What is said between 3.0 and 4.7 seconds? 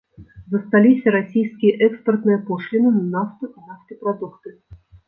нафту і нафтапрадукты.